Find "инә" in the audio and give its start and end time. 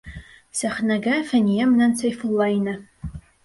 2.59-2.79